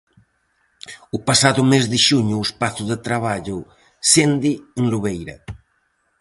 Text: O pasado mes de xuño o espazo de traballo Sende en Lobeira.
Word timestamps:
O 1.17 1.19
pasado 1.27 1.61
mes 1.71 1.85
de 1.91 1.99
xuño 2.07 2.35
o 2.37 2.45
espazo 2.49 2.83
de 2.91 2.97
traballo 3.07 3.57
Sende 4.11 4.51
en 4.79 4.83
Lobeira. 4.93 5.35